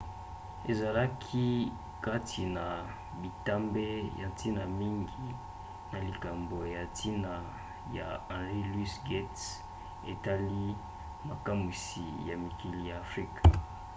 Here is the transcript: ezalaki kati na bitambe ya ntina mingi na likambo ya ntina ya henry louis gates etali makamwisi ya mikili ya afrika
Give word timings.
ezalaki 0.71 1.47
kati 2.05 2.43
na 2.55 2.65
bitambe 3.21 3.87
ya 4.21 4.27
ntina 4.33 4.63
mingi 4.79 5.25
na 5.91 5.97
likambo 6.07 6.57
ya 6.75 6.81
ntina 6.89 7.33
ya 7.97 8.07
henry 8.29 8.63
louis 8.71 8.93
gates 9.07 9.45
etali 10.11 10.63
makamwisi 11.27 12.05
ya 12.29 12.35
mikili 12.43 12.81
ya 12.89 12.95
afrika 13.05 13.41